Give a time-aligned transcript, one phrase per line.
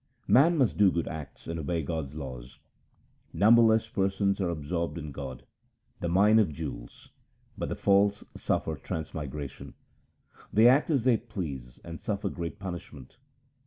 [0.27, 2.57] Man must do good acts and obey God's laws:—
[3.43, 5.43] Numberless persons are absorbed in God,
[5.99, 7.11] the Mine of jewels;
[7.55, 9.75] but the false suffer transmigration:
[10.51, 13.17] They act as they please and suffer great punishment.